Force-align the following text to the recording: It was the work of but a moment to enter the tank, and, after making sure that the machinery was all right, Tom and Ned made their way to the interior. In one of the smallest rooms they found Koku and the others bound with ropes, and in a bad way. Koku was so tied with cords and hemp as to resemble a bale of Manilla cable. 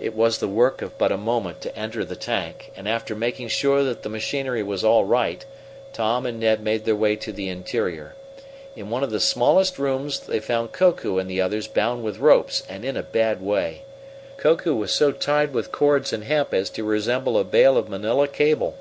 It 0.00 0.16
was 0.16 0.38
the 0.38 0.48
work 0.48 0.82
of 0.82 0.98
but 0.98 1.12
a 1.12 1.16
moment 1.16 1.60
to 1.60 1.78
enter 1.78 2.04
the 2.04 2.16
tank, 2.16 2.72
and, 2.74 2.88
after 2.88 3.14
making 3.14 3.46
sure 3.46 3.84
that 3.84 4.02
the 4.02 4.08
machinery 4.08 4.64
was 4.64 4.82
all 4.82 5.04
right, 5.04 5.44
Tom 5.92 6.26
and 6.26 6.40
Ned 6.40 6.60
made 6.60 6.84
their 6.84 6.96
way 6.96 7.14
to 7.14 7.30
the 7.30 7.48
interior. 7.48 8.16
In 8.74 8.90
one 8.90 9.04
of 9.04 9.10
the 9.12 9.20
smallest 9.20 9.78
rooms 9.78 10.18
they 10.18 10.40
found 10.40 10.72
Koku 10.72 11.18
and 11.18 11.30
the 11.30 11.40
others 11.40 11.68
bound 11.68 12.02
with 12.02 12.18
ropes, 12.18 12.64
and 12.68 12.84
in 12.84 12.96
a 12.96 13.04
bad 13.04 13.40
way. 13.40 13.82
Koku 14.38 14.74
was 14.74 14.90
so 14.90 15.12
tied 15.12 15.52
with 15.54 15.70
cords 15.70 16.12
and 16.12 16.24
hemp 16.24 16.52
as 16.52 16.68
to 16.70 16.82
resemble 16.82 17.38
a 17.38 17.44
bale 17.44 17.76
of 17.76 17.88
Manilla 17.88 18.26
cable. 18.26 18.76